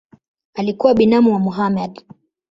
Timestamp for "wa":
1.33-1.39